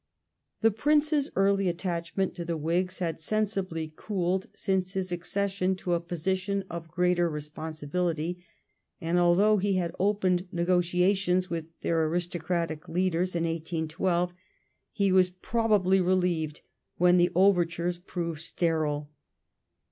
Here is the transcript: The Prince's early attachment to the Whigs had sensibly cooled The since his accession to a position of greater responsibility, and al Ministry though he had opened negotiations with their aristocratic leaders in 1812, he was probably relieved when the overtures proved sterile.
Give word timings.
The 0.61 0.71
Prince's 0.71 1.29
early 1.35 1.69
attachment 1.69 2.33
to 2.33 2.43
the 2.43 2.57
Whigs 2.57 2.97
had 2.97 3.19
sensibly 3.19 3.93
cooled 3.95 4.45
The 4.51 4.57
since 4.57 4.93
his 4.93 5.11
accession 5.11 5.75
to 5.75 5.93
a 5.93 5.99
position 5.99 6.63
of 6.71 6.87
greater 6.89 7.29
responsibility, 7.29 8.43
and 8.99 9.19
al 9.19 9.35
Ministry 9.35 9.43
though 9.43 9.57
he 9.57 9.73
had 9.73 9.95
opened 9.99 10.47
negotiations 10.51 11.51
with 11.51 11.67
their 11.81 12.03
aristocratic 12.07 12.89
leaders 12.89 13.35
in 13.35 13.43
1812, 13.43 14.33
he 14.91 15.11
was 15.11 15.29
probably 15.29 16.01
relieved 16.01 16.61
when 16.97 17.17
the 17.17 17.29
overtures 17.35 17.99
proved 17.99 18.41
sterile. 18.41 19.11